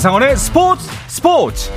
[0.00, 1.70] 한상원의 스포츠 스포츠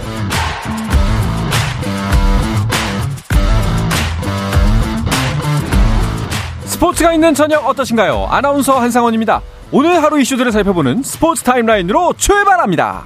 [6.64, 8.28] 스포츠가 있는 저녁 어떠신가요?
[8.30, 9.42] 아나운서 한상원입니다.
[9.74, 13.04] 오늘 하루 이슈들을 살펴보는 스포츠 timeline으로 출발합니다.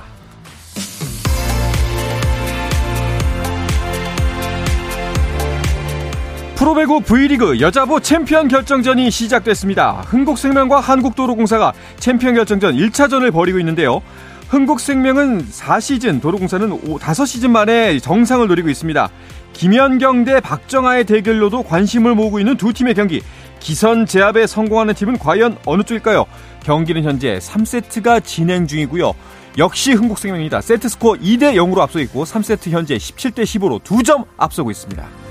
[6.58, 10.04] 프로배구 V리그 여자부 챔피언 결정전이 시작됐습니다.
[10.06, 14.04] 흥국생명과 한국도로공사가 챔피언 결정전 1차전을 벌이고 있는데요.
[14.50, 19.10] 흥국생명은 4시즌, 도로공사는 5시즌 만에 정상을 노리고 있습니다.
[19.52, 23.22] 김연경 대 박정아의 대결로도 관심을 모으고 있는 두 팀의 경기.
[23.60, 26.26] 기선 제압에 성공하는 팀은 과연 어느 쪽일까요?
[26.64, 29.14] 경기는 현재 3세트가 진행 중이고요.
[29.58, 30.62] 역시 흥국생명입니다.
[30.62, 35.27] 세트 스코어 2대 0으로 앞서 있고 3세트 현재 17대 15로 2점 앞서고 있습니다.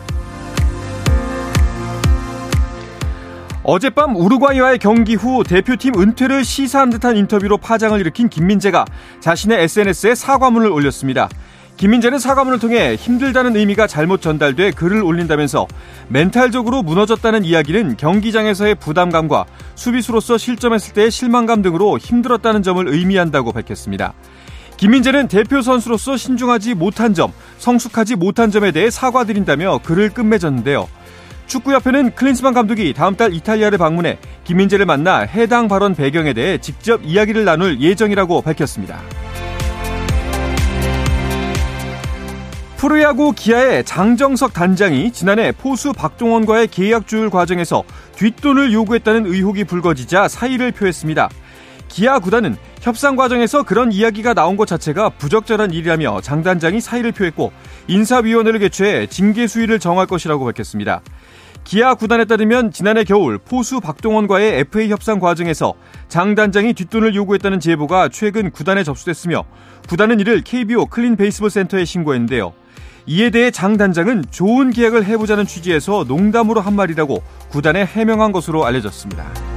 [3.68, 8.84] 어젯밤 우루과이와의 경기 후 대표팀 은퇴를 시사한 듯한 인터뷰로 파장을 일으킨 김민재가
[9.18, 11.28] 자신의 SNS에 사과문을 올렸습니다.
[11.76, 15.66] 김민재는 사과문을 통해 힘들다는 의미가 잘못 전달돼 글을 올린다면서
[16.06, 24.14] 멘탈적으로 무너졌다는 이야기는 경기장에서의 부담감과 수비수로서 실점했을 때의 실망감 등으로 힘들었다는 점을 의미한다고 밝혔습니다.
[24.76, 30.86] 김민재는 대표 선수로서 신중하지 못한 점, 성숙하지 못한 점에 대해 사과드린다며 글을 끝맺었는데요.
[31.46, 37.44] 축구협회는 클린스만 감독이 다음 달 이탈리아를 방문해 김민재를 만나 해당 발언 배경에 대해 직접 이야기를
[37.44, 39.00] 나눌 예정이라고 밝혔습니다.
[42.76, 47.82] 프로야구 기아의 장정석 단장이 지난해 포수 박종원과의 계약 조율 과정에서
[48.16, 51.30] 뒷돈을 요구했다는 의혹이 불거지자 사의를 표했습니다.
[51.88, 57.52] 기아 구단은 협상 과정에서 그런 이야기가 나온 것 자체가 부적절한 일이라며 장 단장이 사의를 표했고
[57.88, 61.00] 인사위원회를 개최해 징계 수위를 정할 것이라고 밝혔습니다.
[61.64, 65.74] 기아 구단에 따르면 지난해 겨울 포수 박동원과의 FA 협상 과정에서
[66.06, 69.44] 장 단장이 뒷돈을 요구했다는 제보가 최근 구단에 접수됐으며
[69.88, 72.52] 구단은 이를 KBO 클린 베이스볼 센터에 신고했는데요.
[73.06, 79.55] 이에 대해 장 단장은 좋은 계약을 해보자는 취지에서 농담으로 한 말이라고 구단에 해명한 것으로 알려졌습니다.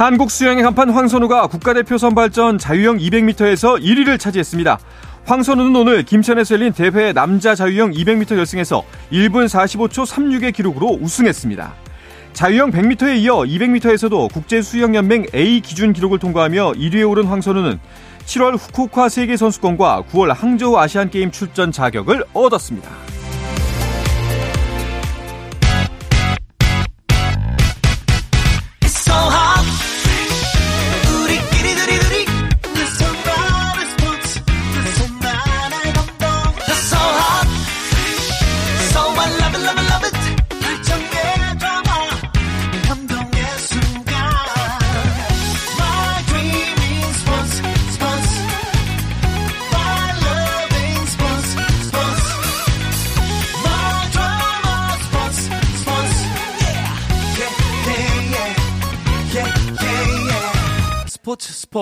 [0.00, 4.78] 한국 수영의 간판 황선우가 국가대표 선발전 자유형 200m에서 1위를 차지했습니다.
[5.26, 11.74] 황선우는 오늘 김천에서 열린 대회 남자 자유형 200m 결승에서 1분 45초 36의 기록으로 우승했습니다.
[12.32, 17.78] 자유형 100m에 이어 200m에서도 국제수영연맹 A 기준 기록을 통과하며 1위에 오른 황선우는
[18.24, 23.09] 7월 후쿠오카 세계선수권과 9월 항저우 아시안게임 출전 자격을 얻었습니다.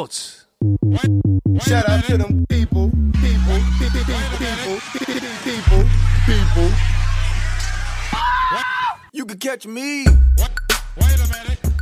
[0.03, 0.47] 스포츠
[1.63, 4.05] Shout out to them people, people, people,
[4.39, 4.79] people,
[5.43, 5.85] people,
[6.25, 6.71] people.
[9.13, 10.05] You can catch me.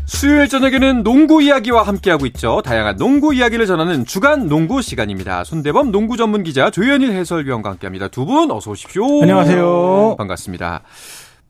[0.07, 2.63] 수요일 저녁에는 농구 이야기와 함께하고 있죠.
[2.65, 5.45] 다양한 농구 이야기를 전하는 주간 농구 시간입니다.
[5.45, 8.09] 손대범 농구 전문 기자 조현일 해설위원과 함께합니다.
[8.09, 9.05] 두 분 어서 오십시오.
[9.23, 10.15] 안녕하세요.
[10.17, 10.83] 반갑습니다.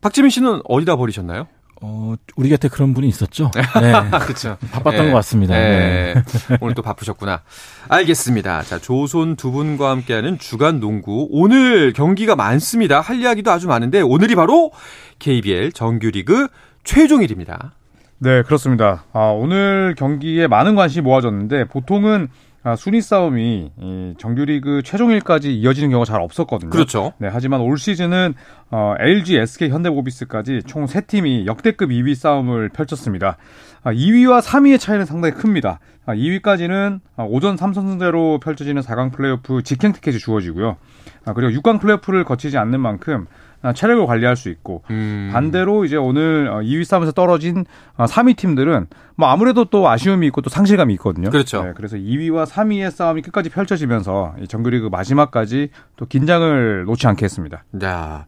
[0.00, 1.46] 박지민 씨는 어디다 버리셨나요?
[1.82, 3.50] 어, 우리 곁에 그런 분이 있었죠.
[3.54, 3.92] 네.
[4.24, 4.56] 그렇죠.
[4.72, 5.54] 바빴던 것 같습니다.
[5.54, 6.14] 네.
[6.60, 7.42] 오늘 또 바쁘셨구나.
[7.88, 8.62] 알겠습니다.
[8.62, 11.28] 자, 조손 두 분과 함께하는 주간 농구.
[11.30, 13.00] 오늘 경기가 많습니다.
[13.00, 14.72] 할 이야기도 아주 많은데 오늘이 바로
[15.18, 16.48] KBL 정규리그
[16.84, 17.72] 최종일입니다.
[18.18, 19.04] 네, 그렇습니다.
[19.12, 26.04] 아, 오늘 경기에 많은 관심이 모아졌는데 보통은 아, 순위 싸움이 이 정규리그 최종일까지 이어지는 경우가
[26.04, 26.70] 잘 없었거든요.
[26.70, 27.12] 그렇죠.
[27.18, 28.34] 네, 하지만 올 시즌은
[28.70, 33.36] 어, LG, SK, 현대모비스까지 총세 팀이 역대급 2위 싸움을 펼쳤습니다.
[33.84, 35.78] 아, 2위와 3위의 차이는 상당히 큽니다.
[36.06, 40.76] 아, 2위까지는 오전 3선승제로 펼쳐지는 4강 플레이오프 직행 티켓이 주어지고요.
[41.24, 45.30] 아, 그리고 6강 플레이오프를 거치지 않는 만큼 아, 체력을 관리할 수 있고 음.
[45.32, 47.64] 반대로 이제 오늘 2위 싸움에서 떨어진
[47.98, 48.86] 3위 팀들은
[49.16, 51.30] 뭐 아무래도 또 아쉬움이 있고 또 상실감이 있거든요.
[51.30, 51.62] 그렇죠.
[51.64, 57.64] 네, 그래서 2위와 3위의 싸움이 끝까지 펼쳐지면서 이 정규리그 마지막까지 또 긴장을 놓지 않게 했습니다.
[57.80, 58.26] 자.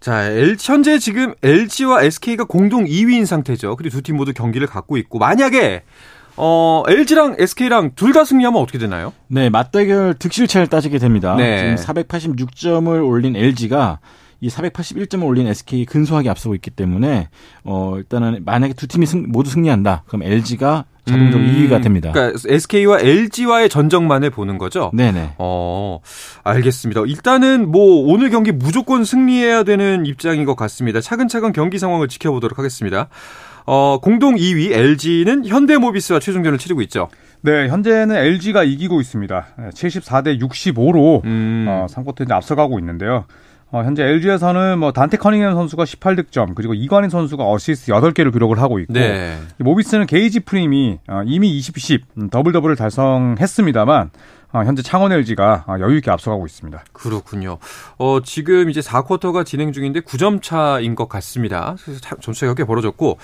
[0.00, 3.76] 자, L, 현재 지금 LG와 SK가 공동 2위인 상태죠.
[3.76, 5.82] 그리고 두 팀 모두 경기를 갖고 있고 만약에
[6.36, 9.12] 어, LG랑 SK랑 둘 다 승리하면 어떻게 되나요?
[9.28, 11.34] 네, 맞대결 득실차를 따지게 됩니다.
[11.36, 11.76] 네.
[11.76, 13.98] 지금 486점을 올린 LG가
[14.40, 17.28] 이 481점을 올린 SK 근소하게 앞서고 있기 때문에
[17.64, 20.04] 어 일단은 만약에 두 팀이 승, 모두 승리한다.
[20.06, 22.12] 그럼 LG가 자동적으로 음, 2위가 됩니다.
[22.12, 24.90] 그러니까 SK와 LG와의 전적만을 보는 거죠.
[24.94, 25.34] 네네.
[25.38, 26.00] 어,
[26.44, 27.02] 알겠습니다.
[27.06, 31.00] 일단은 뭐 오늘 경기 무조건 승리해야 되는 입장인 것 같습니다.
[31.00, 33.08] 차근차근 경기 상황을 지켜보도록 하겠습니다.
[33.66, 37.08] 어, 공동 2위 LG는 현대모비스와 최종전을 치르고 있죠.
[37.42, 39.46] 네, 현재는 LG가 이기고 있습니다.
[39.74, 41.66] 74대 65로 음.
[41.68, 43.24] 어, 3쿼터 이제 앞서가고 있는데요.
[43.72, 48.80] 어, 현재 LG에서는 뭐 단테 커닝햄 선수가 18득점, 그리고 이관희 선수가 어시스트 8개를 기록을 하고
[48.80, 49.38] 있고 네.
[49.60, 54.10] 이 모비스는 게이지 프림이 어, 이미 20, 10 음, double double을 달성했습니다만
[54.52, 56.84] 어, 현재 창원 LG가 어, 여유 있게 앞서가고 있습니다.
[56.92, 57.58] 그렇군요.
[57.98, 61.76] 어, 지금 이제 4쿼터가 진행 중인데 9점 차인 것 같습니다.
[61.84, 63.18] 그래서 점수가 꽤 벌어졌고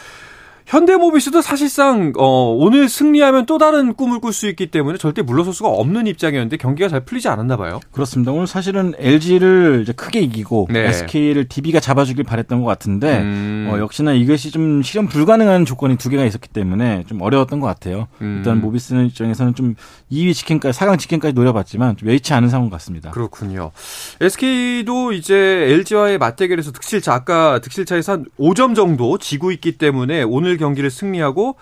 [0.67, 5.69] 현대모비스도 사실상 어, 오늘 승리하면 또 다른 꿈을 꿀 수 있기 때문에 절대 물러설 수가
[5.69, 7.79] 없는 입장이었는데 경기가 잘 풀리지 않았나 봐요.
[7.93, 8.33] 그렇습니다.
[8.33, 10.89] 오늘 사실은 LG를 이제 크게 이기고 네.
[10.89, 13.71] SK를 DB가 잡아주길 바랬던 것 같은데 음.
[13.71, 18.09] 어, 역시나 이것이 좀 실현 불가능한 조건이 두 개가 있었기 때문에 좀 어려웠던 것 같아요.
[18.21, 18.39] 음.
[18.39, 19.77] 일단 모비스는 입장에서는 좀
[20.11, 23.13] 2위 직행까지 4강 직행까지 노려봤지만 좀 여의치 않은 상황 같습니다.
[23.13, 23.71] 그렇군요.
[24.21, 30.91] SK도 이제 LG와의 맞대결에서 득실차 아까 득실차에서 한 5점 정도 지고 있기 때문에 오늘 경기를
[30.91, 31.57] 승리하고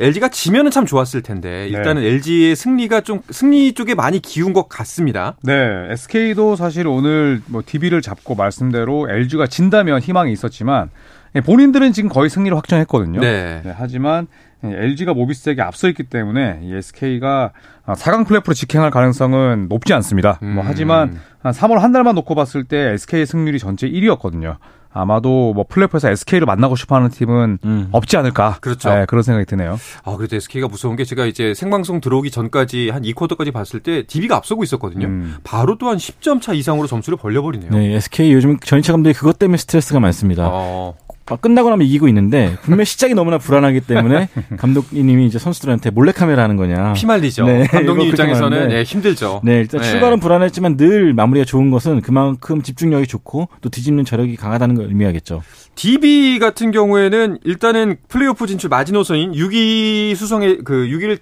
[0.00, 5.36] LG가 지면은 참 좋았을 텐데 일단은 LG의 승리가 좀 승리 쪽에 많이 기운 것 같습니다.
[5.42, 10.90] 네, SK도 사실 오늘 뭐 DB를 잡고 말씀대로 LG가 진다면 희망이 있었지만
[11.34, 13.20] 예, 본인들은 지금 거의 승리를 확정했거든요.
[13.20, 13.60] 네.
[13.64, 14.28] 네, 하지만
[14.62, 17.52] LG가 모비스에게 앞서 있기 때문에 이 SK가
[17.86, 20.38] 4강 플레이오프로 직행할 가능성은 높지 않습니다.
[20.42, 20.54] 음.
[20.54, 24.56] 뭐 하지만 한 3월 한 달만 놓고 봤을 때 SK의 승률이 전체 1위였거든요.
[24.92, 27.88] 아마도 뭐 플레이오프에서 SK를 만나고 싶어하는 팀은 음.
[27.92, 28.56] 없지 않을까.
[28.60, 28.88] 그렇죠.
[28.94, 29.78] 네, 그런 생각이 드네요.
[30.04, 34.36] 아, 그래도 SK가 무서운 게 제가 이제 생방송 들어오기 전까지 한 2쿼터까지 봤을 때 DB가
[34.36, 35.06] 앞서고 있었거든요.
[35.06, 35.36] 음.
[35.44, 37.70] 바로 또 한 10점 차 이상으로 점수를 벌려버리네요.
[37.70, 40.48] 네, SK 요즘 전희차 감독이 그것 때문에 스트레스가 많습니다.
[40.50, 44.28] 어, 아, 끝나고 나면 이기고 있는데 분명 시작이 너무나 불안하기 때문에
[44.58, 46.94] 감독님이 이제 선수들한테 몰래 카메라 하는 거냐.
[46.94, 47.46] 피말리죠.
[47.46, 48.70] 네, 감독님 입장에서는.
[48.72, 49.40] 예, 힘들죠.
[49.44, 49.90] 네, 일단 네.
[49.90, 55.42] 출발은 불안했지만 늘 마무리가 좋은 것은 그만큼 집중력이 좋고 또 뒤집는 저력이 강하다는 걸 의미하겠죠.
[55.74, 61.18] DB 같은 경우에는 일단은 플레이오프 진출 마지노선인 6위 수성의 그 6위를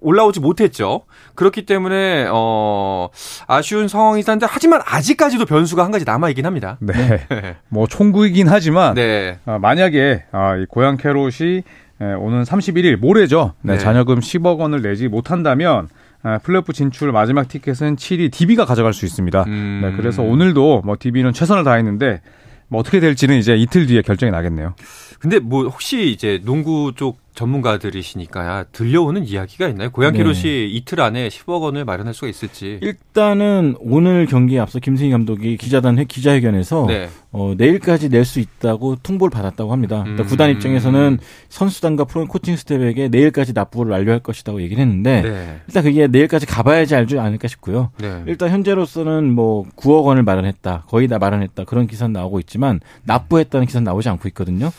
[0.00, 1.02] 올라오지 못했죠.
[1.34, 3.08] 그렇기 때문에 어
[3.46, 6.78] 아쉬운 상황이긴 한데 하지만 아직까지도 변수가 한 가지 남아 있긴 합니다.
[6.80, 6.94] 네.
[7.68, 9.38] 뭐 총구이긴 하지만 네.
[9.46, 11.62] 아, 만약에 아, 이 고양 캐롯이
[12.00, 13.54] 에, 오는 31일 모레죠.
[13.62, 13.78] 네, 네.
[13.78, 15.88] 잔여금 10억 원을 내지 못한다면
[16.22, 19.44] 아, 플레이오프 진출 마지막 티켓은 7위 DB가 가져갈 수 있습니다.
[19.46, 19.80] 음.
[19.82, 22.20] 네, 그래서 오늘도 뭐 DB는 최선을 다했는데
[22.68, 24.74] 뭐 어떻게 될지는 이제 이틀 뒤에 결정이 나겠네요.
[25.18, 29.90] 근데 뭐 혹시 이제 농구 쪽 전문가들이시니까 들려오는 이야기가 있나요?
[29.90, 30.18] 고양 네.
[30.66, 32.78] 이틀 안에 10억 원을 마련할 수가 있을지.
[32.82, 37.08] 일단은 오늘 경기에 앞서 김승희 감독이 기자단 회- 기자회견에서 네.
[37.30, 40.04] 어, 내일까지 낼 수 있다고 통보를 받았다고 합니다.
[40.06, 40.28] 일단 음.
[40.28, 41.18] 구단 입장에서는
[41.48, 45.60] 선수단과 프로 코칭 스텝에게 내일까지 납부를 완료할 것이라고 얘기를 했는데 네.
[45.66, 47.90] 일단 그게 내일까지 가봐야지 알지 않을까 싶고요.
[47.98, 48.22] 네.
[48.26, 53.78] 일단 현재로서는 뭐 9억 원을 마련했다, 거의 다 마련했다 그런 기사 나오고 있지만 납부했다는 기사
[53.78, 54.70] 는 나오지 않고 있거든요.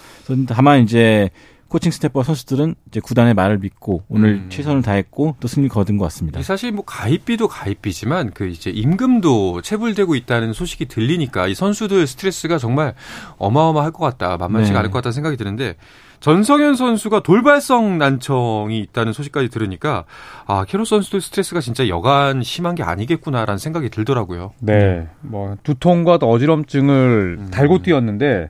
[0.48, 1.30] 다만 이제
[1.70, 4.46] 코칭 스태프와 선수들은 이제 구단의 말을 믿고 오늘 음.
[4.50, 6.42] 최선을 다했고 또 승리 거둔 것 같습니다.
[6.42, 12.96] 사실 뭐 가입비도 가입비지만 그 이제 임금도 체불되고 있다는 소식이 들리니까 이 선수들 스트레스가 정말
[13.38, 14.38] 어마어마할 것 같다.
[14.38, 14.80] 만만치가 네.
[14.80, 15.76] 않을 것 같다는 생각이 드는데
[16.20, 20.06] 전성현 선수가 돌발성 난청이 있다는 소식까지 들으니까
[20.48, 24.52] 아 캐롯 선수들 스트레스가 진짜 여간 심한 게 아니겠구나라는 생각이 들더라고요.
[24.60, 25.08] 네.
[25.22, 27.48] 뭐 두통과 또 어지럼증을 음.
[27.52, 28.50] 달고 뛰었는데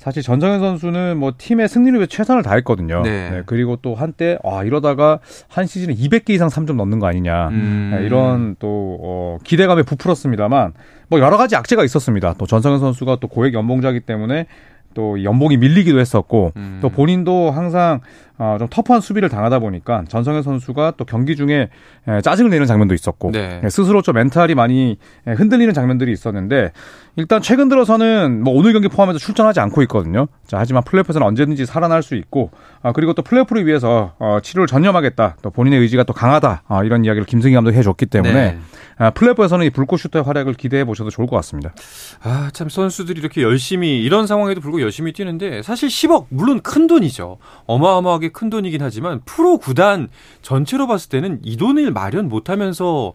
[0.00, 3.02] 사실 전정현 선수는 뭐 팀의 승리를 위해 최선을 다했거든요.
[3.02, 3.42] 네.
[3.44, 7.48] 그리고 또 한때 아 이러다가 한 시즌에 200개 이상 3점 넣는 거 아니냐.
[7.48, 7.90] 음.
[7.94, 10.72] 네, 이런 또 어, 기대감에 부풀었습니다만
[11.08, 12.34] 뭐 여러 가지 악재가 있었습니다.
[12.38, 14.46] 또 전성현 선수가 또 고액 연봉자기 때문에
[14.94, 16.78] 또 연봉이 밀리기도 했었고 음.
[16.80, 18.00] 또 본인도 항상
[18.42, 21.68] 어, 좀 터프한 수비를 당하다 보니까 전성현 선수가 또 경기 중에
[22.08, 23.60] 에, 짜증을 내는 장면도 있었고 네.
[23.62, 26.72] 예, 스스로 좀 멘탈이 많이 예, 흔들리는 장면들이 있었는데
[27.16, 30.26] 일단 최근 들어서는 뭐 오늘 경기 포함해서 출전하지 않고 있거든요.
[30.46, 32.50] 자, 하지만 플레이오프에서는 언제든지 살아날 수 있고
[32.82, 35.36] 아, 그리고 또 플레이오프를 위해서 어, 치료를 전념하겠다.
[35.42, 36.62] 또 본인의 의지가 또 강하다.
[36.66, 38.58] 아, 이런 이야기를 김승희 감독이 해줬기 때문에 네.
[38.96, 41.74] 아, 플레이오프에서는 이 불꽃 슈터의 활약을 기대해 보셔도 좋을 것 같습니다.
[42.22, 47.38] 아, 참 선수들이 이렇게 열심히 이런 상황에도 불구하고 열심히 뛰는데 사실 10억 물론 큰 돈이죠.
[47.66, 50.08] 어마어마하게 큰 돈이긴 하지만 프로 구단
[50.42, 53.14] 전체로 봤을 때는 이 돈을 마련 못 하면서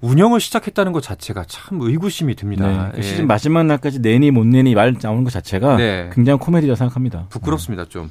[0.00, 2.66] 운영을 시작했다는 것 자체가 참 의구심이 듭니다.
[2.68, 3.02] 네, 그 예.
[3.02, 6.10] 시즌 마지막 날까지 내니 못 내니 말 나오는 것 자체가 네.
[6.12, 7.26] 굉장히 코미디라 생각합니다.
[7.30, 8.10] 부끄럽습니다, 좀.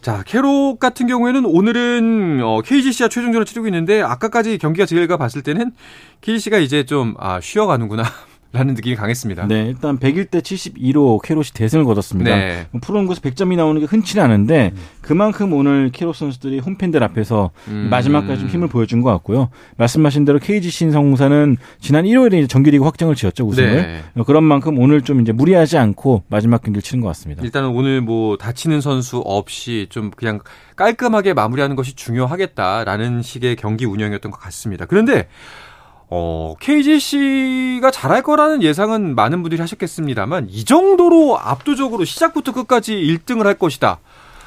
[0.00, 5.72] 자, 캐롯 같은 경우에는 오늘은 어, KGC와 최종전을 치르고 있는데 아까까지 경기가 제가 봤을 때는
[6.22, 8.04] KGC가 이제 좀 아, 쉬어가는구나.
[8.52, 9.46] 라는 느낌이 강했습니다.
[9.46, 12.34] 네, 일단 101대 72로 캐롯이 대승을 거뒀습니다.
[12.34, 12.66] 네.
[12.80, 17.86] 프로농구에서 100점이 나오는 게 흔치는 않은데 그만큼 오늘 캐롯 선수들이 홈팬들 앞에서 음.
[17.90, 19.50] 마지막까지 좀 힘을 보여준 것 같고요.
[19.76, 23.76] 말씀하신 대로 KGC 인삼공사는 지난 1월에 이제 정규리그 확정을 지었죠 우승을.
[23.76, 24.02] 네.
[24.16, 27.44] 어, 그런 만큼 오늘 좀 이제 무리하지 않고 마지막 경기를 치르는 것 같습니다.
[27.44, 30.40] 일단은 오늘 뭐 다치는 선수 없이 좀 그냥
[30.74, 34.86] 깔끔하게 마무리하는 것이 중요하겠다라는 식의 경기 운영이었던 것 같습니다.
[34.86, 35.28] 그런데
[36.10, 43.54] 어, KGC가 잘할 거라는 예상은 많은 분들이 하셨겠습니다만 이 정도로 압도적으로 시작부터 끝까지 1등을 할
[43.54, 44.00] 것이다.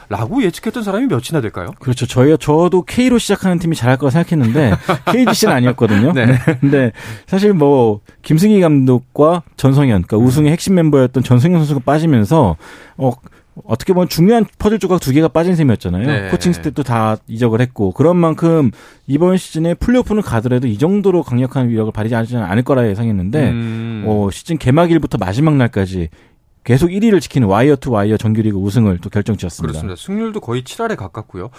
[0.09, 1.71] 라고 예측했던 사람이 몇이나 될까요?
[1.79, 2.05] 그렇죠.
[2.05, 4.73] 저희가 저도 K로 시작하는 팀이 잘할 거라 생각했는데
[5.11, 6.11] KGC는 아니었거든요.
[6.11, 6.37] 네.
[6.59, 6.91] 근데
[7.25, 12.57] 사실 뭐 김승희 감독과 전성현, 그러니까 우승의 핵심 멤버였던 전성현 선수가 빠지면서
[12.97, 13.11] 어
[13.65, 16.05] 어떻게 보면 중요한 퍼즐 조각 두 개가 빠진 셈이었잖아요.
[16.05, 16.29] 네.
[16.29, 18.71] 코칭 스태프도 다 이적을 했고 그런 만큼
[19.07, 24.03] 이번 시즌에 플레이오프는 가더라도 이 정도로 강력한 위력을 발휘하지 않을 거라 예상했는데 음.
[24.07, 26.09] 어, 시즌 개막일부터 마지막 날까지
[26.63, 29.71] 계속 1위를 지키는 와이어 투 와이어 정규리그 우승을 또 결정지었습니다.
[29.71, 30.01] 그렇습니다.
[30.01, 31.49] 승률도 거의 7할에 가깝고요.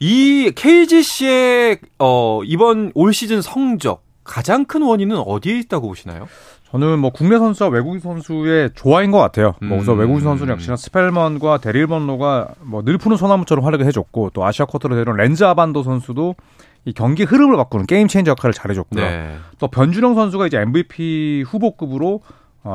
[0.00, 6.28] 이 KGC의 어, 이번 올 시즌 성적 가장 큰 원인은 어디에 있다고 보시나요?
[6.72, 9.54] 저는 뭐 국내 선수와 외국인 선수의 조화인 것 같아요.
[9.60, 10.00] 뭐 우선 음.
[10.00, 14.96] 외국인 선수는 역시나 스펠먼과 데릴 먼로가 뭐 늘 푸른 소나무처럼 활약을 해줬고 또 아시아 쿼터로
[14.96, 16.34] 데려온 렌즈 아반도 선수도
[16.86, 19.04] 이 경기 흐름을 바꾸는 game changer 역할을 잘해줬고요.
[19.04, 19.36] 네.
[19.58, 22.22] 또 변준형 선수가 이제 MVP 후보급으로 어,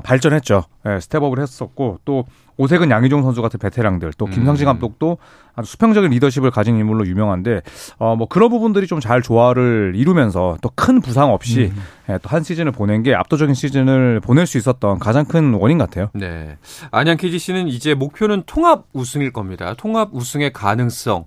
[0.03, 0.63] 발전했죠.
[0.86, 2.25] 예, step up을 했었고 또
[2.58, 4.74] 오세근 양희종 선수 같은 베테랑들 또 김상식 음.
[4.74, 5.17] 감독도
[5.56, 7.62] 아주 수평적인 리더십을 가진 인물로 유명한데
[8.00, 11.72] 어 뭐 그런 부분들이 좀 잘 조화를 이루면서 또 큰 부상 없이
[12.10, 16.10] 예, 또 한 시즌을 보낸 게 압도적인 시즌을 보낼 수 있었던 가장 큰 원인 같아요.
[16.13, 16.58] 네.
[16.91, 19.74] 안양 KGC는 이제 목표는 통합 우승일 겁니다.
[19.77, 21.25] 통합 우승의 가능성.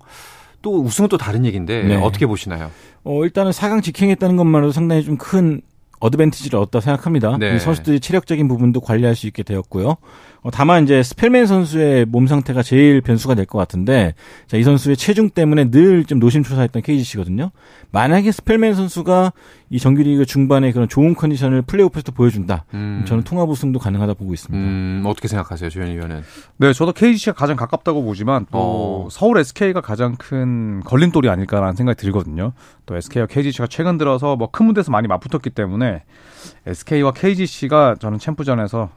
[0.62, 1.96] 또 우승은 또 다른 얘기인데 네.
[1.96, 2.70] 어떻게 보시나요?
[3.02, 5.62] 어, 일단은 4강 직행했다는 것만으로도 상당히 좀 큰
[6.00, 7.36] 어드밴티지를 얻었다 생각합니다.
[7.38, 7.54] 네.
[7.54, 9.96] 이 선수들이 체력적인 부분도 관리할 수 있게 되었고요.
[10.42, 14.14] 어, 다만 이제 스펠맨 선수의 몸 상태가 제일 변수가 될 것 같은데
[14.46, 17.50] 자, 이 선수의 체중 때문에 늘 좀 노심초사했던 KGC거든요.
[17.90, 19.32] 만약에 스펠맨 선수가
[19.68, 22.64] 이 정규리그 중반에 그런 좋은 컨디션을 플레이오프에서 보여준다.
[22.74, 23.04] 음.
[23.06, 24.58] 저는 통합 우승도 가능하다 보고 있습니다.
[24.64, 26.22] 음, 어떻게 생각하세요, 조현희 위원은?
[26.56, 29.08] 네, 저도 KGC가 가장 가깝다고 보지만 또 어.
[29.10, 32.52] 서울 SK가 가장 큰 걸림돌이 아닐까라는 생각이 들거든요.
[32.86, 36.02] 또 SK와 KGC가 최근 들어서 뭐큰 문제에서 많이 맞붙었기 때문에
[36.66, 38.90] SK와 KGC가 저는 챔프전에서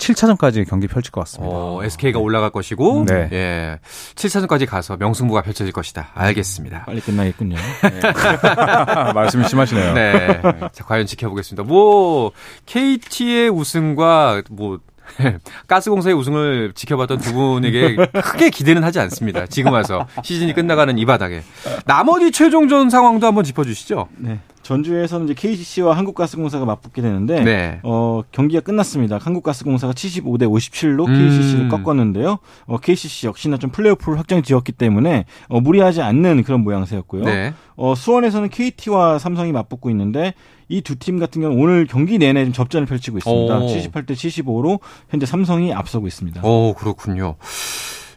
[0.00, 1.54] 7차전까지 경기 펼칠 것 같습니다.
[1.54, 3.28] 어, SK가 올라갈 것이고, 네.
[3.32, 3.78] 예,
[4.16, 6.08] 7차전까지 가서 명승부가 펼쳐질 것이다.
[6.14, 6.84] 알겠습니다.
[6.86, 7.56] 빨리 끝나겠군요.
[9.14, 9.94] 말씀이 심하시네요.
[9.94, 10.40] 네.
[10.72, 11.62] 자, 과연 지켜보겠습니다.
[11.62, 12.32] 뭐,
[12.66, 14.80] KT의 우승과 뭐,
[15.66, 19.46] 가스공사의 우승을 지켜봤던 두 분에게 크게 기대는 하지 않습니다.
[19.46, 21.42] 지금 와서 시즌이 끝나가는 이 바닥에.
[21.84, 24.08] 나머지 최종전 상황도 한번 짚어주시죠.
[24.18, 24.38] 네.
[24.70, 27.80] 전주에서는 이제 KGC와 한국가스공사가 맞붙게 되는데 네.
[27.82, 29.18] 어, 경기가 끝났습니다.
[29.20, 31.14] 한국가스공사가 75대 57로 음.
[31.14, 32.38] KCC를 꺾었는데요.
[32.66, 37.24] 어, KCC 역시나 좀 플레이오프를 확정 지었기 때문에 어, 무리하지 않는 그런 모양새였고요.
[37.24, 37.52] 네.
[37.76, 40.34] 어, 수원에서는 KT와 삼성이 맞붙고 있는데
[40.68, 43.58] 이 두 팀 같은 경우는 오늘 경기 내내 좀 접전을 펼치고 있습니다.
[43.58, 43.66] 오.
[43.66, 46.42] 78대 75로 현재 삼성이 앞서고 있습니다.
[46.46, 47.34] 오, 그렇군요.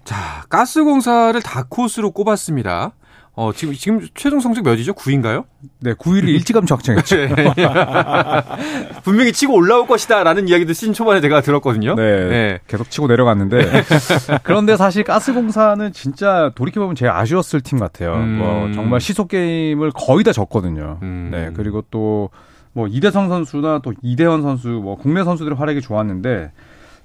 [0.03, 2.91] 자, 가스공사를 다코스로 꼽았습니다.
[3.35, 4.93] 어, 지금, 지금 최종 성적 몇이죠?
[4.93, 5.45] 9인가요?
[5.79, 7.15] 네, 9위를 일찌감치 확정했죠.
[9.03, 11.95] 분명히 치고 올라올 것이다 라는 이야기도 시즌 초반에 내가 들었거든요.
[11.95, 13.83] 네, 계속 치고 내려갔는데
[14.43, 18.13] 그런데 사실 가스공사는 진짜 돌이켜보면 제일 아쉬웠을 팀 같아요.
[18.15, 18.37] 음.
[18.37, 20.99] 뭐 정말 시속 게임을 거의 다 졌거든요.
[21.01, 21.29] 음.
[21.31, 22.29] 네, 그리고 또
[22.75, 26.51] 뭐 이대성 선수나 또 이대현 선수, 뭐 국내 선수들의 활약이 좋았는데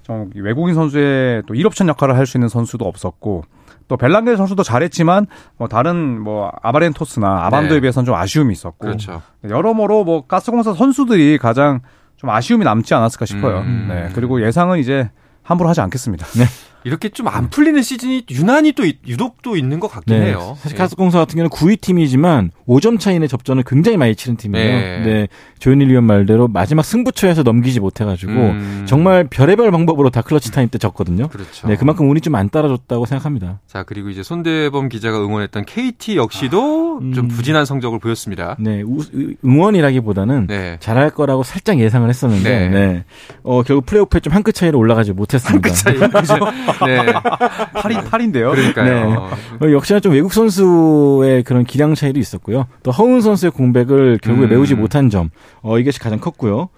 [0.01, 3.43] 좀 외국인 선수의 또 1옵션 역할을 할 수 있는 선수도 없었고
[3.89, 5.27] 또 벨랑겔 선수도 잘했지만
[5.57, 7.81] 뭐 다른 뭐 아바렌토스나 아반도에 네.
[7.81, 9.21] 비해서는 좀 아쉬움이 있었고 그렇죠.
[9.43, 11.81] 여러모로 뭐 가스공사 선수들이 가장
[12.15, 13.59] 좀 아쉬움이 남지 않았을까 싶어요.
[13.59, 13.87] 음.
[13.89, 14.09] 네.
[14.13, 15.09] 그리고 예상은 이제
[15.49, 16.25] 함부로 하지 않겠습니다.
[16.85, 20.55] 이렇게 좀 안 풀리는 시즌이 유난히 또 있- 유독 또 있는 것 같긴 해요.
[20.61, 20.77] 사실 예.
[20.77, 24.79] 가스공사 같은 경우는 9위 팀이지만 5점 차이의 접전을 굉장히 많이 치른 팀이에요.
[24.79, 24.99] 네.
[25.03, 25.27] 네.
[25.59, 28.85] 조현일 위원 말대로 마지막 승부처에서 넘기지 못해가지고 음.
[28.87, 31.27] 정말 별의별 방법으로 다 clutch time 때 졌거든요.
[31.27, 31.67] 그렇죠.
[31.67, 33.59] 네, 그만큼 운이 좀 안 따라줬다고 생각합니다.
[33.67, 37.13] 자, 그리고 이제 손대범 기자가 응원했던 KT 역시도 음.
[37.13, 38.55] 좀 부진한 성적을 보였습니다.
[38.57, 39.03] 네, 우-
[39.43, 40.77] 응원이라기보다는 네.
[40.79, 42.69] 잘할 거라고 살짝 예상을 했었는데, 네.
[42.69, 43.03] 네.
[43.43, 45.57] 어, 결국 플레이오프에 좀 한 끗 차이로 올라가지 못했습니 다.
[45.61, 45.95] 그 차이.
[45.97, 46.35] 그죠?
[46.85, 46.97] 네.
[47.73, 48.51] 8인 8인데요.
[48.51, 49.29] 그러니까요.
[49.61, 52.65] 어, 역시나 좀 외국 선수의 그런 기량 차이도 있었고요.
[52.83, 54.49] 또 허운 선수의 공백을 결국에 음.
[54.49, 55.29] 메우지 못한 점,
[55.61, 56.69] 어, 이것이 가장 컸고요.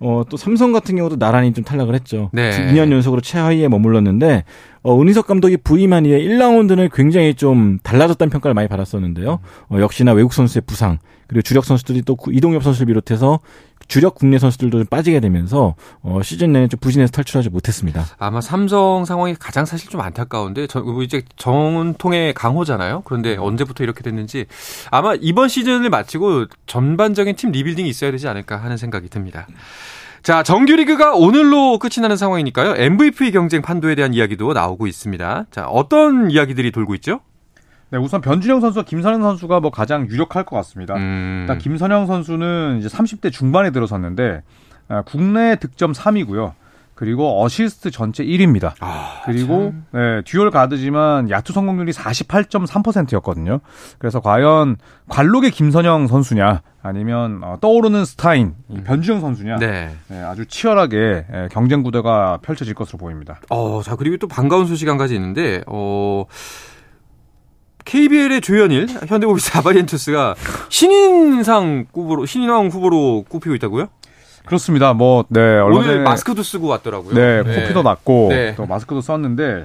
[0.00, 2.28] 어, 또 삼성 같은 경우도 나란히 좀 탈락을 했죠.
[2.32, 2.50] 네.
[2.72, 4.44] 2년 연속으로 최하위에 머물렀는데,
[4.82, 9.38] 어, 은희석 감독이 부임한 이후에 1라운드는 굉장히 좀 달라졌다는 평가를 많이 받았었는데요.
[9.70, 13.38] 어, 역시나 외국 선수의 부상, 그리고 주력 선수들이 또 구- 이동엽 선수를 비롯해서
[13.88, 18.04] 주력 국내 선수들도 좀 빠지게 되면서 어, 시즌 내내 좀 부진해서 탈출하지 못했습니다.
[18.18, 23.02] 아마 삼성 상황이 가장 사실 좀 안타까운데 저, 뭐 이제 정통의 강호잖아요.
[23.04, 24.46] 그런데 언제부터 이렇게 됐는지
[24.90, 29.46] 아마 이번 시즌을 마치고 전반적인 팀 리빌딩이 있어야 되지 않을까 하는 생각이 듭니다.
[30.22, 32.76] 자, 정규리그가 오늘로 끝이 나는 상황이니까요.
[32.78, 35.46] MVP 경쟁 판도에 대한 이야기도 나오고 있습니다.
[35.50, 37.20] 자, 어떤 이야기들이 돌고 있죠?
[37.94, 40.96] 네, 우선 변준형 선수와 김선형 선수가 뭐 가장 유력할 것 같습니다.
[40.96, 44.42] 음, 일단 김선형 선수는 이제 30대 중반에 들어섰는데
[44.88, 46.54] 아, 국내 득점 3위고요.
[46.96, 48.72] 그리고 어시스트 전체 1위입니다.
[48.80, 53.60] 아, 그리고 네, dual guard지만 야투 성공률이 48.3%였거든요.
[53.98, 54.76] 그래서 과연
[55.08, 59.90] 관록의 김선형 선수냐 아니면 어, 떠오르는 스타인 이 변준형 선수냐 네.
[60.08, 63.40] 네, 아주 치열하게 예, 경쟁 구도가 펼쳐질 것으로 보입니다.
[63.50, 66.24] 어, 자, 그리고 또 반가운 소식 한 가지 있는데, 어,
[67.84, 70.34] KBL의 조현일, 현대모비스 아바리엔투스가
[70.68, 73.88] 신인상 후보로, 신인왕 후보로 꼽히고 있다고요?
[74.46, 74.92] 그렇습니다.
[74.92, 77.14] 뭐 네, 얼마 오늘 전에 마스크도 쓰고 왔더라고요.
[77.14, 78.54] 네, 코피도 났고 네.
[78.56, 79.64] 또 마스크도 썼는데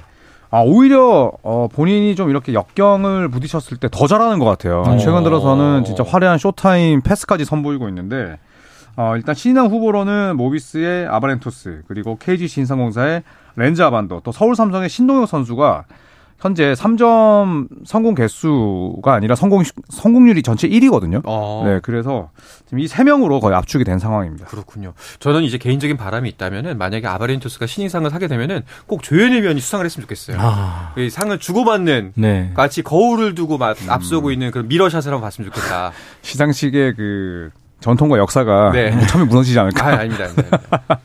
[0.50, 4.82] 아 오히려 어, 본인이 좀 이렇게 역경을 부딪혔을 때 더 잘하는 것 같아요.
[4.86, 4.96] 어.
[4.96, 8.38] 최근 들어서는 진짜 화려한 쇼타임 패스까지 선보이고 있는데
[8.96, 13.22] 어, 일단 신인왕 후보로는 모비스의 아바렌토스 그리고 KG 신상공사의
[13.56, 15.84] 렌즈 아반도 또 서울 삼성의 신동혁 선수가
[16.40, 21.20] 현재 3점 성공 개수가 아니라 성공 성공률이 전체 1위거든요.
[21.24, 22.30] 어, 네, 그래서
[22.66, 24.46] 지금 이 세 명으로 거의 압축이 된 상황입니다.
[24.46, 24.94] 그렇군요.
[25.20, 30.02] 저는 이제 개인적인 바람이 있다면은 만약에 아바렌투스가 신인상을 하게 되면은 꼭 조현일 위원이 수상을 했으면
[30.02, 30.36] 좋겠어요.
[30.40, 32.50] 아, 이 상을 주고받는 네.
[32.54, 35.92] 같이 거울을 두고 막 앞서고 있는 그런 미러샷을 한번 봤으면 좋겠다.
[36.22, 38.90] 시상식의 그 전통과 역사가 네.
[38.90, 39.86] 뭐 처음에 무너지지 않을까.
[39.86, 40.24] 아, 아닙니다.
[40.24, 40.58] 아닙니다.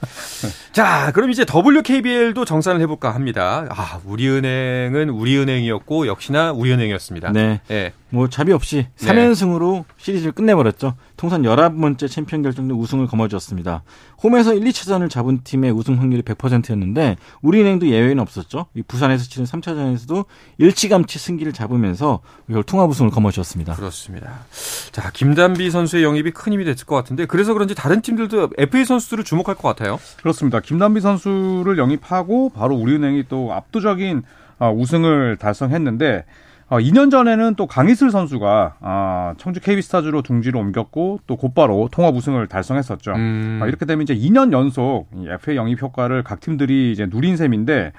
[0.72, 3.65] 자, 그럼 이제 WKBL도 정산을 해볼까 합니다.
[3.70, 7.32] 아, 우리은행은 우리은행이었고 역시나 우리은행이었습니다.
[7.32, 7.62] 네.
[7.72, 7.94] 예.
[8.10, 9.08] 뭐 자비 없이 네.
[9.08, 10.96] 3연승으로 시리즈를 끝내버렸죠.
[11.17, 13.84] 통산 11번째 챔피언 결정전 우승을 거머쥐었습니다.
[14.24, 18.67] 홈에서 1, 2차전을 잡은 팀의 우승 확률이 100%였는데 우리은행도 예외는 없었죠.
[18.73, 20.25] 이 부산에서 치른 3차전에서도
[20.58, 23.75] 일찌감치 승기를 잡으면서 이걸 통합 우승을 거머쥐었습니다.
[23.75, 24.45] 그렇습니다.
[24.91, 29.23] 자, 김단비 선수의 영입이 큰 힘이 됐을 것 같은데 그래서 그런지 다른 팀들도 FA 선수들을
[29.23, 29.99] 주목할 것 같아요.
[30.17, 30.60] 그렇습니다.
[30.60, 34.23] 김단비 선수를 영입하고 바로 우리은행이 또 압도적인
[34.58, 36.25] 어, 우승을 달성했는데
[36.67, 42.47] 어, 2년 전에는 또 강희슬 선수가 아, 청주 KB스타즈로 둥지로 옮겼고 또 곧바로 통합 우승을
[42.47, 43.12] 달성했었죠.
[43.12, 47.38] 음, 아, 이렇게 되면 이제 2년 연속 이 FA 영입 효과를 각 팀들이 이제 누린
[47.38, 47.93] 셈인데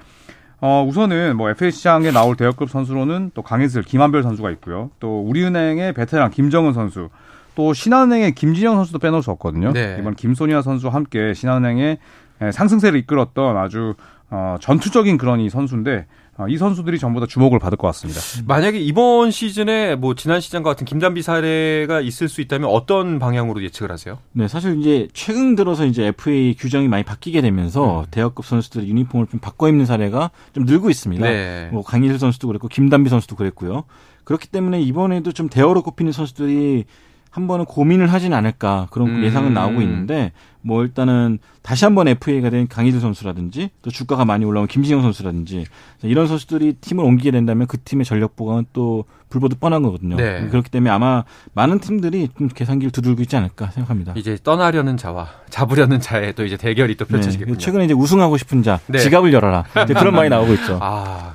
[0.61, 4.91] 어, 우선은 뭐 FA 시장에 나올 대역급 선수로는 또 강희슬, 김한별 선수가 있고요.
[4.99, 7.11] 또 우리은행의 베테랑 김정은 선수,
[7.55, 9.73] 또 신한은행의 김진영 선수도 빼놓을 수 없거든요.
[9.73, 9.97] 네.
[10.01, 11.99] 이번 김소니아 선수와 함께 신한은행의
[12.41, 13.95] 에, 상승세를 이끌었던 아주
[14.31, 18.21] 어, 전투적인 그런 이 선수인데 어, 이 선수들이 전부 다 주목을 받을 것 같습니다.
[18.47, 23.91] 만약에 이번 시즌에 뭐 지난 시즌과 같은 김단비 사례가 있을 수 있다면 어떤 방향으로 예측을
[23.91, 24.19] 하세요?
[24.33, 28.07] 네, 사실 이제 최근 들어서 이제 FA 규정이 많이 바뀌게 되면서 음.
[28.11, 31.27] 대학급 선수들의 유니폼을 좀 바꿔 입는 사례가 좀 늘고 있습니다.
[31.27, 31.69] 네.
[31.73, 33.85] 뭐 강희슬 선수도 그랬고 김단비 선수도 그랬고요.
[34.25, 36.85] 그렇기 때문에 이번에도 좀 대어로 꼽히는 선수들이
[37.37, 39.23] 한 번은 고민을 하진 않을까 그런 음.
[39.23, 44.67] 예상은 나오고 있는데 뭐 일단은 다시 한번 FA가 된 강희슬 선수라든지 또 주가가 많이 올라온
[44.67, 45.67] 김진영 선수라든지
[46.03, 50.17] 이런 선수들이 팀을 옮기게 된다면 그 팀의 전력 보강은 또 불보듯 뻔한 거거든요.
[50.17, 50.49] 네.
[50.49, 54.15] 그렇기 때문에 아마 많은 팀들이 좀 계산기를 두들고 있지 않을까 생각합니다.
[54.17, 57.59] 이제 떠나려는 자와 잡으려는 자의 또 이제 대결이 또 펼쳐지겠군요.
[57.59, 58.99] 네, 최근에 이제 우승하고 싶은 자 네.
[58.99, 60.79] 지갑을 열어라 그런 말이 나오고 있죠.
[60.83, 61.35] 아,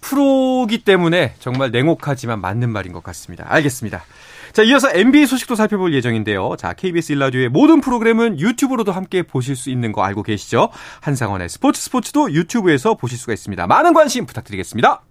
[0.00, 3.44] 프로기 때문에 정말 냉혹하지만 맞는 말인 것 같습니다.
[3.46, 4.02] 알겠습니다.
[4.52, 6.56] 자, 이어서 NBA 소식도 살펴볼 예정인데요.
[6.58, 10.70] 자, KBS 일라디오의 모든 프로그램은 유튜브로도 함께 보실 수 있는 거 알고 계시죠?
[11.00, 13.66] 한상원의 스포츠 스포츠도 유튜브에서 보실 수가 있습니다.
[13.66, 15.02] 많은 관심 부탁드리겠습니다.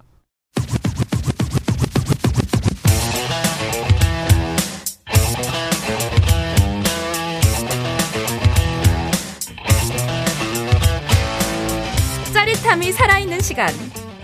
[12.34, 13.70] 짜릿함이 살아있는 시간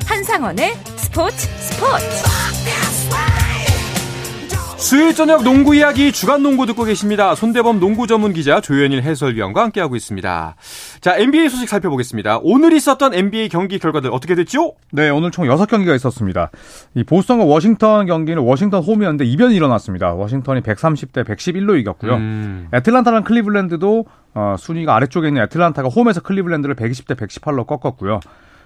[0.05, 2.82] 한상원의 스포츠 스포츠
[4.93, 7.33] 수요일 저녁 농구 이야기 주간 농구 듣고 계십니다.
[7.33, 10.55] 손대범 농구 전문 기자 조현일 해설위원과 함께하고 있습니다.
[11.01, 12.37] 자, NBA 소식 살펴보겠습니다.
[12.43, 14.75] 오늘 있었던 NBA 경기 결과들 어떻게 됐죠?
[14.91, 16.51] 네, 오늘 총 6경기가 있었습니다.
[16.93, 20.13] 이 보스턴과 워싱턴 경기는 워싱턴 홈이었는데 이변이 일어났습니다.
[20.13, 22.13] 워싱턴이 130대 111로 이겼고요.
[22.13, 28.19] 음, 애틀란타랑 클리블랜드도 어, 순위가 아래쪽에 있는 애틀란타가 홈에서 클리블랜드를 120대 118로 꺾었고요.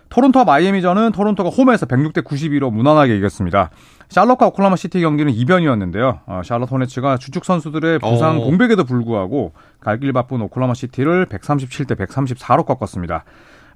[0.09, 3.69] 토론토와 마이애미전은 토론토가 홈에서 106대 92로 무난하게 이겼습니다.
[4.09, 6.21] 샬럿과 오클라호마 시티 경기는 이변이었는데요.
[6.25, 8.39] 어, 샬럿 호네츠가 주축 선수들의 부상 어.
[8.45, 13.25] 공백에도 불구하고 갈 길 바쁜 오클라호마 시티를 137대 134로 꺾었습니다.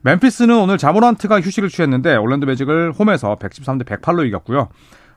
[0.04, 4.70] 멤피스는 오늘 자 모란트가 휴식을 취했는데 올랜도 매직을 홈에서 113대 108로 이겼고요.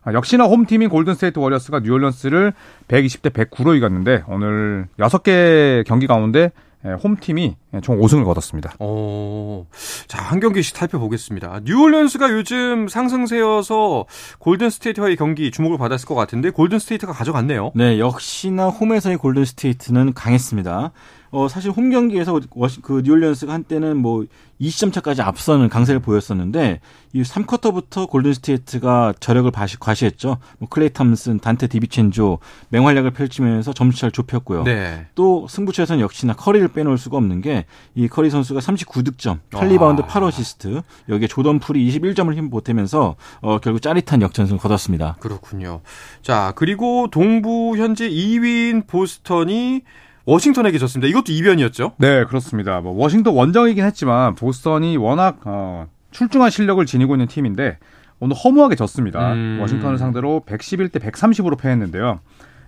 [0.03, 2.53] 아, 역시나 홈팀인 골든스테이트 워리어스가 뉴올리언스를
[2.89, 6.51] 120대 109로 이겼는데 오늘 6개 경기 가운데 예,
[6.93, 8.75] 홈팀이 총 5승을 거뒀습니다.
[8.79, 9.67] 어,
[10.07, 11.61] 자, 한 경기씩 살펴보겠습니다.
[11.65, 14.07] 뉴올리언스가 요즘 상승세여서
[14.39, 17.73] 골든스테이트와의 경기 주목을 받았을 것 같은데 골든스테이트가 가져갔네요.
[17.75, 20.93] 네, 역시나 홈에서의 골든 스테이트는 강했습니다.
[21.37, 24.25] 어, 사실 홈 경기에서 워시- 그 뉴올리언스가 한때는 뭐
[24.61, 26.79] 20점 차까지 앞서는 강세를 보였었는데
[27.13, 30.37] 이 3쿼터부터 골든 스테이트가 저력을 과시, 과시했죠.
[30.59, 34.63] 뭐 클레이 탐슨, 단테 디비첸조 맹활약을 펼치면서 점수차를 좁혔고요.
[34.63, 35.07] 네.
[35.17, 37.65] 또 승부처에서는 역시나 커리를 빼놓을 수가 없는 게
[37.97, 40.07] 이 커리 선수가 39득점, 8리바운드 아.
[40.07, 45.17] 8어시스트, 여기에 조던 풀이 21점을 힘 보태면서 어, 결국 짜릿한 역전승을 거뒀습니다.
[45.19, 45.81] 그렇군요.
[46.23, 49.83] 자, 그리고 동부 현재 2위인 보스턴이
[50.27, 51.09] 워싱턴에게 졌습니다.
[51.09, 51.93] 이것도 이변이었죠?
[51.99, 52.81] 네, 그렇습니다.
[52.81, 57.79] 뭐 워싱턴 원정이긴 했지만 보스턴이 워낙 어, 출중한 실력을 지니고 있는 팀인데
[58.21, 59.35] 오늘 허무하게 졌습니다.
[59.35, 59.59] 음.
[59.61, 62.21] 워싱턴을 상대로 111대 130으로 패했는데요.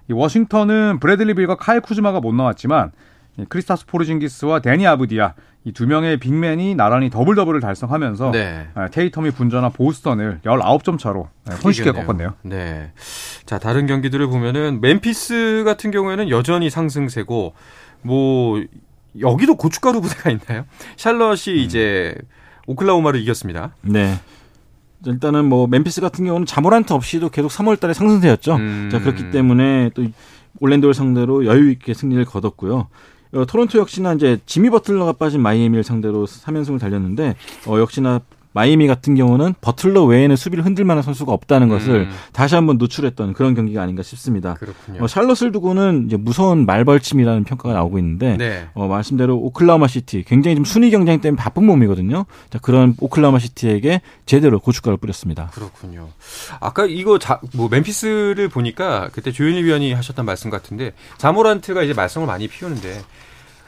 [0.08, 3.15] 이 워싱턴은 브래들리 빌과 카일 쿠즈마가 못 나왔지만 이
[3.48, 8.68] 크리스탑스 포르징기스와 데니 아브디아 이 두 명의 big man이 나란히 double double을 달성하면서 네.
[8.74, 11.90] 아, 테이텀이 분전한 보스턴을 19점 차로 네, 손쉽게.
[11.90, 12.34] 꺾었네요.
[12.42, 12.92] 네.
[13.46, 17.54] 자, 다른 경기들을 보면은 멤피스 같은 경우에는 여전히 상승세고
[18.02, 18.62] 뭐
[19.18, 20.66] 여기도 고춧가루 부대가 있나요?
[20.96, 22.14] 샬럿이 이제
[22.68, 23.74] 오클라호마를 이겼습니다.
[23.82, 24.14] 네.
[25.04, 28.54] 일단은 뭐 멤피스 같은 경우는 자 모란트 없이도 계속 3월달에 상승세였죠.
[28.54, 28.88] 음.
[28.92, 30.04] 자 그렇기 때문에 또
[30.60, 32.86] 올랜도를 상대로 여유 있게 승리를 거뒀고요.
[33.34, 37.36] 어, 토론토 역시나 이제 지미 버틀러가 빠진 마이애미를 상대로 3연승을 달렸는데
[37.66, 38.20] 어, 역시나
[38.56, 42.10] 마이애미 같은 경우는 버틀러 외에는 수비를 흔들 만한 선수가 없다는 것을 음.
[42.32, 44.54] 다시 한번 노출했던 그런 경기가 아닌가 싶습니다.
[44.54, 45.04] 그렇군요.
[45.04, 48.66] 어, 샬럿을 두고는 이제 무서운 말벌침이라는 평가가 나오고 있는데 네.
[48.72, 52.24] 어, 말씀대로 오클라호마 시티 굉장히 좀 순위 경쟁 때문에 바쁜 몸이거든요.
[52.48, 55.50] 자, 그런 오클라호마 시티에게 제대로 고춧가루 뿌렸습니다.
[55.52, 56.08] 그렇군요.
[56.58, 62.26] 아까 이거 자, 뭐 멤피스를 보니까 그때 조현일 위원이 하셨던 말씀 같은데 자모란트가 이제 말썽을
[62.26, 63.02] 많이 피우는데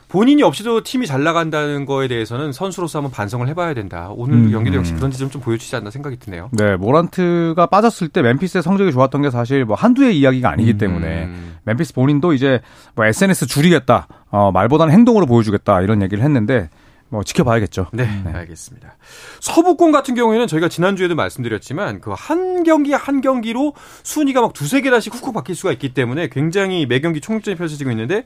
[0.09, 4.09] 본인이 없이도 팀이 잘 나간다는 거에 대해서는 선수로서 한번 반성을 해봐야 된다.
[4.13, 4.97] 오늘 음, 경기도 역시 음.
[4.97, 6.49] 그런 지점 좀 보여주지 않나 생각이 드네요.
[6.53, 11.57] 네, 모란트가 빠졌을 때 멤피스의 성적이 좋았던 게 사실 뭐 한두의 이야기가 아니기 때문에 음.
[11.65, 12.61] 멤피스 본인도 이제
[12.95, 16.71] 뭐 SNS 줄이겠다, 어, 말보다는 행동으로 보여주겠다 이런 얘기를 했는데
[17.11, 17.87] 뭐 지켜봐야겠죠.
[17.93, 18.97] 네, 알겠습니다.
[19.41, 25.15] 서부권 같은 경우에는 저희가 지난주에도 말씀드렸지만 그 한 경기 한 경기로 순위가 막 두세 개다씩
[25.15, 28.25] 훅훅 바뀔 수가 있기 때문에 굉장히 매 경기 총력전이 펼쳐지고 있는데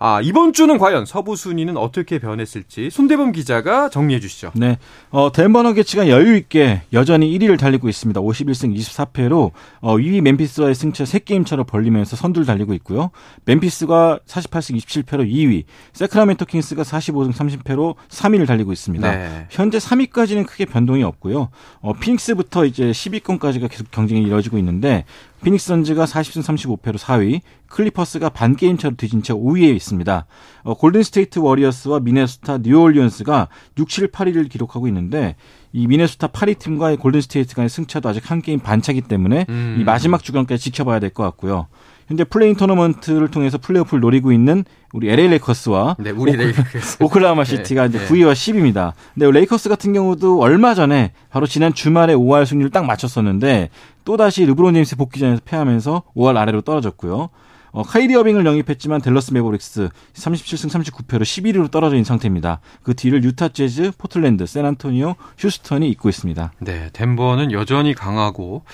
[0.00, 4.52] 아, 이번 주는 과연 서부 순위는 어떻게 변했을지 손대범 기자가 정리해 주시죠.
[4.54, 4.78] 네.
[5.10, 8.20] 어, 덴버 너게츠가 여유 있게 여전히 1위를 달리고 있습니다.
[8.20, 13.10] 51승 24패로 어, 2위 멤피스와의 승차 3게임 차로 벌리면서 선두를 달리고 있고요.
[13.44, 19.10] 멤피스가 48승 27패로 2위, 새크라멘토 킹스가 45승 30패로 3위를 달리고 있습니다.
[19.10, 19.46] 네.
[19.50, 21.48] 현재 3위까지는 크게 변동이 없고요.
[21.80, 25.04] 어, 피닉스부터 이제 10위권까지가 계속 경쟁이 이루어지고 있는데
[25.42, 30.26] 피닉스 선즈가 40승 35패로 4위, 클리퍼스가 반 게임 차로 뒤진 채 5위에 있습니다.
[30.64, 35.36] 어, 골든 스테이트 워리어스와 미네소타 뉴올리언스가 6, 7, 8위를 기록하고 있는데
[35.72, 39.76] 이 미네소타 8위 팀과의 골든 스테이트 간의 승차도 아직 한 게임 반차기 때문에 음.
[39.80, 41.66] 이 마지막 주간까지 지켜봐야 될 것 같고요.
[42.06, 47.02] 현재 play-in 토너먼트를 통해서 플레이오프를 노리고 있는 우리 LA 레이커스와 네, 우리 레이커스.
[47.02, 48.06] 오클라호마 시티가 네, 이제 네.
[48.08, 48.92] 9위와 10위입니다.
[49.12, 53.68] 근데 레이커스 같은 경우도 얼마 전에 바로 지난 주말에 5할 승률을 딱 맞췄었는데
[54.06, 57.28] 또다시 르브론 제임스 복귀전에서 패하면서 5할 아래로 떨어졌고요.
[57.70, 62.60] 어, 카이리 어빙을 영입했지만 댈러스 매버릭스 37승 39패로 11위로 떨어져 있는 상태입니다.
[62.82, 66.52] 그 뒤를 유타 재즈, 포틀랜드, 샌안토니오, 휴스턴이 잇고 있습니다.
[66.60, 68.64] 네, 덴버는 여전히 강하고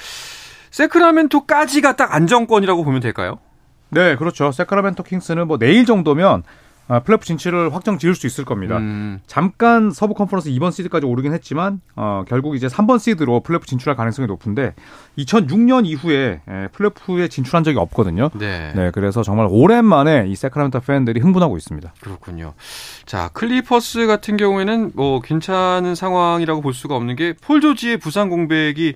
[0.71, 3.39] 새크라멘토까지가 딱 안정권이라고 보면 될까요?
[3.91, 4.51] 네, 그렇죠.
[4.51, 6.43] 새크라멘토 킹스는 뭐 내일 정도면
[6.87, 8.77] 아, 플레이오프 진출을 확정 지을 수 있을 겁니다.
[8.77, 13.97] 음, 잠깐 서부 컨퍼런스 2번 시드까지 오르긴 했지만 어, 결국 이제 3번 시드로 플레이오프 진출할
[13.97, 14.75] 가능성이 높은데
[15.19, 18.31] 2006년 이후에 에, 플레이오프에 진출한 적이 없거든요.
[18.35, 18.73] 네.
[18.75, 21.95] 네, 그래서 정말 오랜만에 이 새크라멘토 팬들이 흥분하고 있습니다.
[22.01, 22.53] 그렇군요.
[23.07, 28.95] 자, 클리퍼스 같은 경우에는 뭐 괜찮은 상황이라고 볼 수가 없는 게 폴 조지의 부상 공백이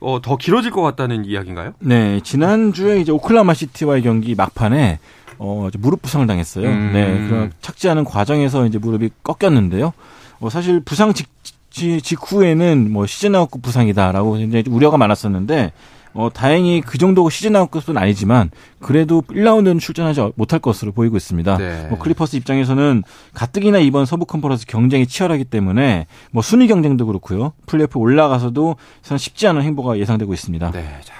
[0.00, 1.74] 어, 더 길어질 것 같다는 이야기인가요?
[1.80, 4.98] 네, 지난주에 이제 오클라호마 시티와의 경기 막판에
[5.42, 6.68] 어, 무릎 부상을 당했어요.
[6.68, 6.90] 음.
[6.92, 9.92] 네, 그 착지하는 과정에서 이제 무릎이 꺾였는데요.
[10.40, 11.28] 어, 사실 부상 직,
[11.70, 15.72] 지- 직후에는 뭐 시즌 아웃급 부상이다라고 굉장히 우려가 많았었는데
[16.12, 18.50] 어, 다행히 그 정도 시즌 아웃급은 아니지만
[18.80, 21.56] 그래도 1라운드는 출전하지 못할 것으로 보이고 있습니다.
[21.56, 21.86] 네.
[21.88, 27.52] 뭐 클리퍼스 입장에서는 가뜩이나 이번 서부 컨퍼런스 경쟁이 치열하기 때문에 뭐 순위 경쟁도 그렇고요.
[27.66, 30.70] 플레이오프 올라가서도 선 쉽지 않은 행보가 예상되고 있습니다.
[30.72, 31.14] 네, 자,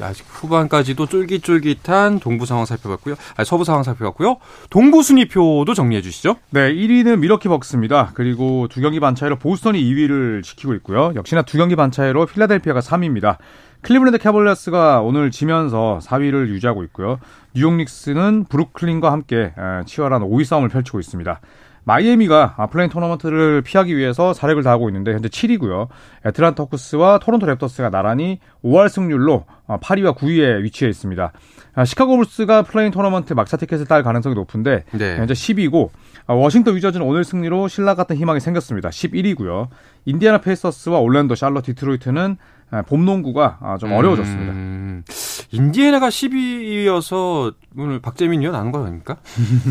[0.00, 3.14] 아직 후반까지도 쫄깃쫄깃한 동부 상황 살펴봤고요.
[3.36, 4.36] 아니, 서부 상황 살펴봤고요.
[4.70, 6.36] 동부 순위표도 정리해 주시죠.
[6.50, 8.12] 네, 1위는 밀워키 벅스입니다.
[8.14, 11.12] 그리고 두 경기 반 차이로 보스턴이 2위를 지키고 있고요.
[11.14, 13.38] 역시나 두 경기 반 차이로 필라델피아가 3위입니다.
[13.82, 17.18] 클리블랜드 캐벌리어스가 오늘 지면서 4위를 유지하고 있고요.
[17.54, 21.40] 뉴욕 닉스는 브루클린과 함께 에, 치열한 5위 싸움을 펼치고 있습니다.
[21.86, 25.86] 마이애미가 play-in 토너먼트를 피하기 위해서 사력을 다하고 있는데 현재 7위고요.
[26.26, 31.32] 애틀란타 호크스와 토론토 랩터스가 나란히 5할 승률로 8위와 9위에 위치해 있습니다.
[31.76, 35.16] 아, 시카고 불스가 play-in 토너먼트 막차 티켓을 딸 가능성이 높은데 네.
[35.16, 35.90] 현재 10위고
[36.26, 38.88] 아, 워싱턴 위저즈는 오늘 승리로 실낱같은 희망이 생겼습니다.
[38.88, 39.68] 11위고요.
[40.06, 42.36] 인디애나 페이서스와 올랜도, 샬럿, 디트로이트는
[42.70, 44.52] 아, 봄 농구가 아, 좀 어려워졌습니다.
[44.52, 45.04] 음,
[45.50, 49.16] 인디애나가 10위여서 오늘 박재민 위원 안 온 거 아닙니까?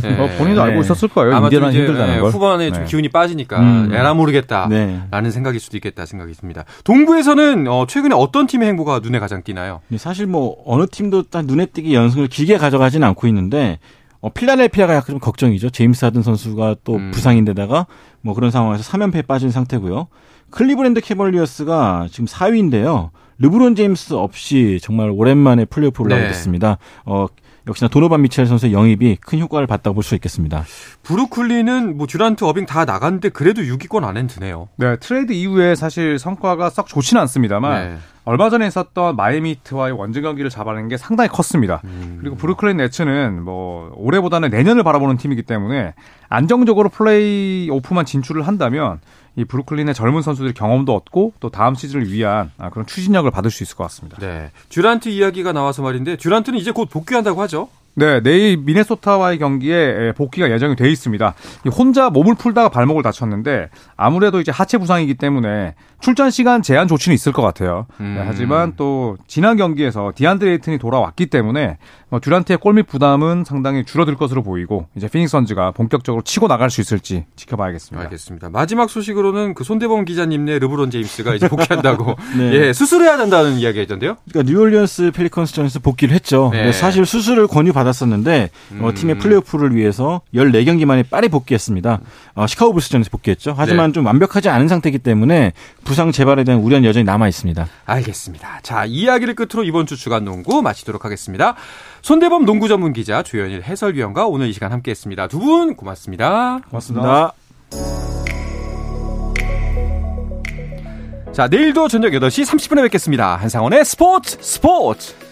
[0.01, 0.15] 네.
[0.15, 1.38] 뭐 본인도 알고 있었을 거예요.
[1.38, 2.31] 인디애나 힘들다는 네, 걸.
[2.31, 2.89] 후반에 좀 네.
[2.89, 3.89] 기운이 빠지니까 음.
[3.93, 4.67] 에라 모르겠다.
[4.69, 5.01] 네.
[5.11, 6.63] 라는 생각일 수도 있겠다 생각이 듭니다.
[6.83, 9.81] 동부에서는 어, 최근에 어떤 팀의 행보가 눈에 가장 띄나요?
[9.97, 13.79] 사실 뭐 어느 팀도 딱 눈에 띄게 연승을 길게 가져가지는 않고 있는데
[14.21, 15.69] 어, 필라델피아가 약간 좀 걱정이죠.
[15.69, 17.11] 제임스 하든 선수가 또 음.
[17.11, 17.85] 부상인데다가
[18.21, 20.07] 뭐 그런 상황에서 3연패에 빠진 상태고요.
[20.51, 23.09] 클리브랜드 캐벌리어스가 지금 4위인데요.
[23.39, 26.28] 르브론 제임스 없이 정말 오랜만에 플레이오프 올라오게 네.
[26.30, 26.78] 됐습니다.
[27.06, 27.28] 어,
[27.67, 30.63] 역시나 도노반 미첼 선수의 영입이 큰 효과를 봤다고 볼 수 있겠습니다.
[31.04, 34.69] 브루클린은 뭐 듀란트 어빙 다 나갔는데 그래도 6위권 안엔 드네요.
[34.78, 37.98] 네, 트레이드 이후에 사실 성과가 썩 좋지는 않습니다만 네.
[38.25, 41.81] 얼마 전에 있었던 마이애미 히트와의 원정 경기를 잡아낸 게 상당히 컸습니다.
[41.85, 42.17] 음.
[42.19, 45.93] 그리고 브루클린 네츠는 뭐 올해보다는 내년을 바라보는 팀이기 때문에
[46.27, 48.99] 안정적으로 플레이 오프만 진출을 한다면
[49.35, 53.63] 이 브루클린의 젊은 선수들이 경험도 얻고 또 다음 시즌을 위한 아, 그런 추진력을 받을 수
[53.63, 54.17] 있을 것 같습니다.
[54.17, 54.49] 네.
[54.69, 57.69] 듀란트 이야기가 나와서 말인데 듀란트는 이제 곧 복귀한다고 하죠.
[57.97, 61.33] 네, 내일 미네소타와의 경기에 복귀가 예정이 돼 있습니다.
[61.65, 67.13] 이 혼자 몸을 풀다가 발목을 다쳤는데 아무래도 이제 하체 부상이기 때문에 출전 시간 제한 조치는
[67.15, 67.88] 있을 것 같아요.
[67.97, 68.23] 네, 음.
[68.27, 71.77] 하지만 또 지난 경기에서 디안드레이튼이 돌아왔기 때문에
[72.12, 76.79] 어, 듀란트의 골밑 부담은 상당히 줄어들 것으로 보이고 이제 피닉스 선즈가 본격적으로 치고 나갈 수
[76.81, 78.05] 있을지 지켜봐야겠습니다.
[78.05, 78.49] 알겠습니다.
[78.49, 82.53] 마지막 소식으로는 그 손대범 기자님네 르브론 제임스가 이제 복귀한다고 네.
[82.53, 84.17] 예, 수술해야 된다는 이야기가 있던데요.
[84.29, 86.49] 그러니까 뉴올리언스 펠리컨스전에서 복귀를 했죠.
[86.53, 86.71] 네.
[86.71, 88.93] 사실 수술을 권유받았었는데 어, 음.
[88.93, 92.01] 팀의 플레이오프를 위해서 14경기 만에 빨리 복귀했습니다.
[92.36, 93.55] 어, 시카고 불스전에서 복귀했죠.
[93.58, 93.93] 하지만 네.
[93.93, 95.53] 좀 완벽하지 않은 상태이기 때문에
[95.84, 97.67] 부상 재발에 대한 우려는 여전히 남아 있습니다.
[97.86, 98.60] 알겠습니다.
[98.62, 101.55] 자, 이야기를 끝으로 이번 주 주간 농구 마치도록 하겠습니다.
[102.01, 105.27] 손대범 농구 전문 기자 조현일 해설위원과 오늘 이 시간 함께 했습니다.
[105.27, 106.60] 두 분 고맙습니다.
[106.69, 107.31] 고맙습니다.
[111.34, 113.36] 자, 내일도 저녁 8시 30분에 뵙겠습니다.
[113.36, 115.24] 한상원의 스포츠 스포츠!